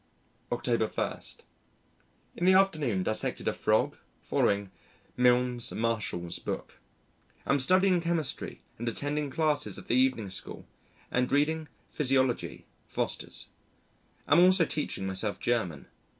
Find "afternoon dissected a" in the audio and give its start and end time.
2.55-3.53